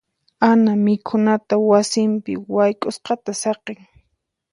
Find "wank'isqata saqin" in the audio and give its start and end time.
2.55-3.79